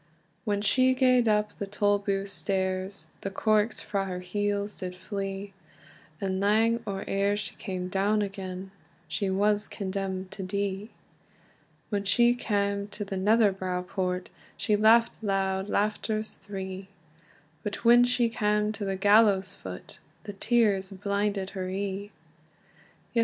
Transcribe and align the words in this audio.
When 0.45 0.63
she 0.63 0.95
gaed 0.95 1.27
up 1.27 1.55
the 1.59 1.67
Tolbooth 1.67 2.29
stairs, 2.31 3.11
The 3.21 3.29
corks 3.29 3.81
frae 3.81 4.05
her 4.05 4.19
heels 4.21 4.79
did 4.79 4.95
flee; 4.95 5.53
And 6.19 6.39
lang 6.39 6.81
or 6.87 7.05
eer 7.07 7.37
she 7.37 7.53
cam 7.57 7.87
down 7.87 8.23
again, 8.23 8.71
She 9.07 9.29
was 9.29 9.67
condemned 9.67 10.31
to 10.31 10.41
die. 10.41 10.89
When 11.89 12.03
she 12.03 12.33
cam 12.33 12.87
to 12.87 13.05
the 13.05 13.15
Netherbow 13.15 13.83
Port, 13.85 14.31
She 14.57 14.75
laughed 14.75 15.23
loud 15.23 15.69
laughters 15.69 16.33
three; 16.33 16.87
But 17.61 17.85
when 17.85 18.03
she 18.03 18.27
cam 18.27 18.71
to 18.71 18.85
the 18.85 18.95
gallows 18.95 19.53
foot, 19.53 19.99
The 20.23 20.33
tears 20.33 20.89
blinded 20.89 21.51
her 21.51 21.69
ee. 21.69 22.11